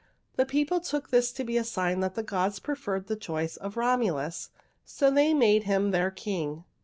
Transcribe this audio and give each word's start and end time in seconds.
The 0.35 0.47
people 0.47 0.79
took 0.79 1.11
this 1.11 1.31
to 1.31 1.43
be 1.43 1.57
a 1.57 1.63
sign 1.63 1.99
that 1.99 2.15
the 2.15 2.23
gods 2.23 2.57
preferred 2.57 3.05
the 3.05 3.15
choice 3.15 3.55
of 3.57 3.77
Romulus, 3.77 4.49
so 4.83 5.11
they 5.11 5.31
made 5.31 5.65
him 5.65 5.91
their 5.91 6.09
king. 6.09 6.63